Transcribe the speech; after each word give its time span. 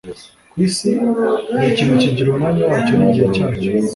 ku 0.51 0.55
isi, 0.67 0.89
buri 1.51 1.69
kintu 1.77 1.95
kigira 2.01 2.27
umwanya 2.29 2.63
wacyo 2.71 2.93
n'igihe 2.97 3.27
cyacyo 3.35 3.69